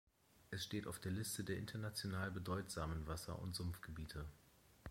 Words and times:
Es 0.49 0.63
steht 0.63 0.87
auf 0.87 0.97
der 0.99 1.11
Liste 1.11 1.43
der 1.43 1.59
international 1.59 2.31
bedeutsamen 2.31 3.05
Wasser- 3.05 3.37
und 3.39 3.53
Sumpfgebiete. 3.53 4.25